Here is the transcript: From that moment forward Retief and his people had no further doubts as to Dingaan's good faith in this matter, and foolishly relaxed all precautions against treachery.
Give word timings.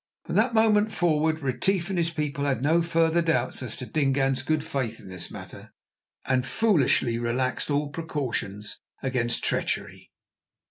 From 0.25 0.35
that 0.35 0.55
moment 0.55 0.91
forward 0.91 1.41
Retief 1.41 1.89
and 1.91 1.97
his 1.99 2.09
people 2.09 2.45
had 2.45 2.63
no 2.63 2.81
further 2.81 3.21
doubts 3.21 3.61
as 3.61 3.77
to 3.77 3.85
Dingaan's 3.85 4.41
good 4.41 4.63
faith 4.63 4.99
in 4.99 5.09
this 5.09 5.29
matter, 5.29 5.73
and 6.25 6.43
foolishly 6.43 7.19
relaxed 7.19 7.69
all 7.69 7.89
precautions 7.91 8.79
against 9.03 9.43
treachery. 9.43 10.09